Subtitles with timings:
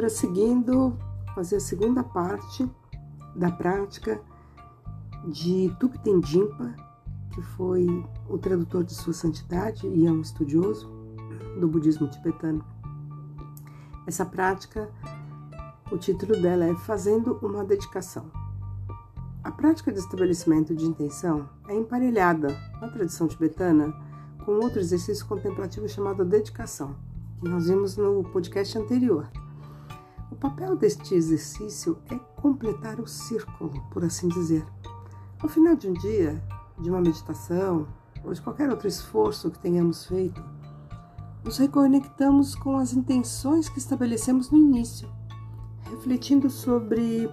[0.00, 0.96] prosseguindo
[1.34, 2.66] fazer a segunda parte
[3.36, 4.18] da prática
[5.28, 6.74] de Tuptendimpa,
[7.34, 7.86] que foi
[8.26, 10.90] o tradutor de Sua Santidade e é um estudioso
[11.60, 12.64] do budismo tibetano.
[14.06, 14.90] Essa prática,
[15.92, 18.30] o título dela é Fazendo uma Dedicação.
[19.44, 22.48] A prática de estabelecimento de intenção é emparelhada
[22.80, 23.92] na tradição tibetana
[24.46, 26.96] com outro exercício contemplativo chamado dedicação,
[27.38, 29.28] que nós vimos no podcast anterior.
[30.40, 34.64] Papel deste exercício é completar o círculo, por assim dizer.
[35.38, 36.42] Ao final de um dia,
[36.78, 37.86] de uma meditação
[38.24, 40.42] ou de qualquer outro esforço que tenhamos feito,
[41.44, 45.10] nos reconectamos com as intenções que estabelecemos no início,
[45.82, 47.30] refletindo sobre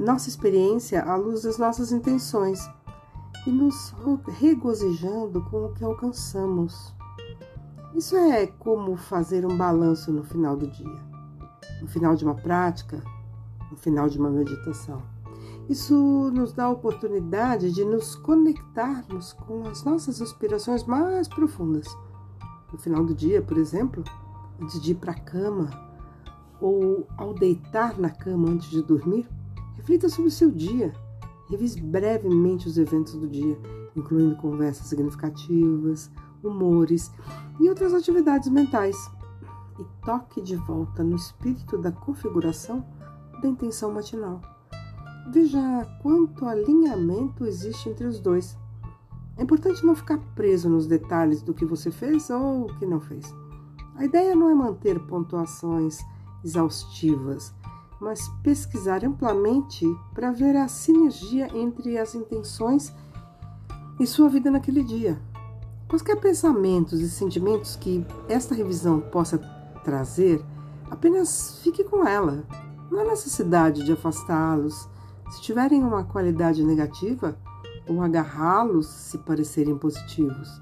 [0.00, 2.68] nossa experiência à luz das nossas intenções
[3.46, 3.94] e nos
[4.26, 6.92] regozijando com o que alcançamos.
[7.94, 11.07] Isso é como fazer um balanço no final do dia
[11.80, 13.02] no final de uma prática,
[13.70, 15.02] no final de uma meditação.
[15.68, 21.86] Isso nos dá a oportunidade de nos conectarmos com as nossas aspirações mais profundas.
[22.72, 24.02] No final do dia, por exemplo,
[24.60, 25.68] antes de ir para a cama
[26.60, 29.28] ou ao deitar na cama antes de dormir,
[29.74, 30.92] reflita sobre o seu dia.
[31.48, 33.58] Revise brevemente os eventos do dia,
[33.94, 36.10] incluindo conversas significativas,
[36.42, 37.10] humores
[37.60, 38.96] e outras atividades mentais
[39.78, 42.84] e toque de volta no espírito da configuração
[43.40, 44.40] da intenção matinal.
[45.30, 48.56] Veja quanto alinhamento existe entre os dois.
[49.36, 53.00] É importante não ficar preso nos detalhes do que você fez ou o que não
[53.00, 53.32] fez.
[53.94, 55.98] A ideia não é manter pontuações
[56.44, 57.52] exaustivas,
[58.00, 59.84] mas pesquisar amplamente
[60.14, 62.92] para ver a sinergia entre as intenções
[64.00, 65.20] e sua vida naquele dia.
[65.88, 69.38] Quaisquer pensamentos e sentimentos que esta revisão possa
[69.88, 70.44] trazer,
[70.90, 72.44] apenas fique com ela.
[72.90, 74.86] Não há necessidade de afastá-los.
[75.30, 77.38] Se tiverem uma qualidade negativa,
[77.88, 80.60] ou agarrá-los se parecerem positivos.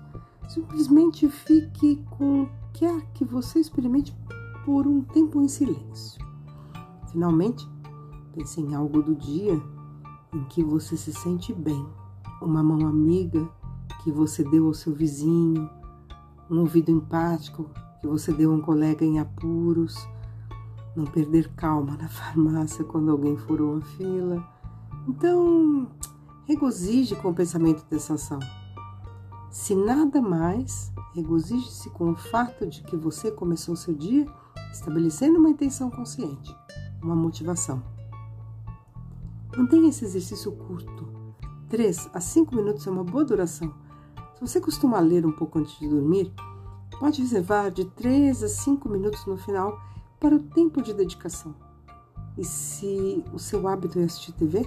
[0.48, 4.16] Simplesmente fique com o que quer que você experimente
[4.64, 6.24] por um tempo em silêncio.
[7.10, 7.68] Finalmente,
[8.32, 9.60] pense em algo do dia
[10.32, 11.84] em que você se sente bem.
[12.40, 13.48] Uma mão amiga
[14.04, 15.68] que você deu ao seu vizinho,
[16.48, 17.68] um ouvido empático
[18.00, 19.96] que você deu a um colega em apuros,
[20.94, 24.46] não perder calma na farmácia quando alguém furou a fila.
[25.08, 25.88] Então,
[26.46, 28.38] regozije com o pensamento dessa ação.
[29.50, 34.26] Se nada mais, regozije-se com o fato de que você começou seu dia
[34.72, 36.54] estabelecendo uma intenção consciente,
[37.02, 37.82] uma motivação.
[39.56, 41.08] Mantenha esse exercício curto.
[41.68, 43.72] 3 a 5 minutos é uma boa duração.
[44.34, 46.30] Se você costuma ler um pouco antes de dormir,
[46.98, 49.78] Pode reservar de 3 a 5 minutos no final
[50.18, 51.54] para o tempo de dedicação.
[52.38, 54.66] E se o seu hábito é assistir TV,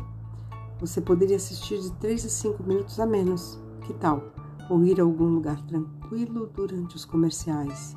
[0.80, 3.60] você poderia assistir de 3 a 5 minutos a menos.
[3.82, 4.32] Que tal?
[4.70, 7.96] Ou ir a algum lugar tranquilo durante os comerciais.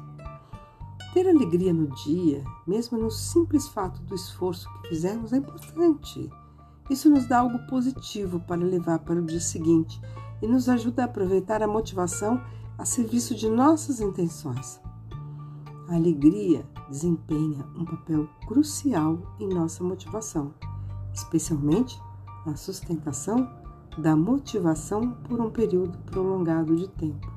[1.13, 6.31] Ter alegria no dia, mesmo no simples fato do esforço que fizemos, é importante.
[6.89, 10.01] Isso nos dá algo positivo para levar para o dia seguinte
[10.41, 12.43] e nos ajuda a aproveitar a motivação
[12.79, 14.81] a serviço de nossas intenções.
[15.89, 20.55] A alegria desempenha um papel crucial em nossa motivação,
[21.13, 22.01] especialmente
[22.47, 23.49] na sustentação
[23.99, 27.32] da motivação por um período prolongado de tempo.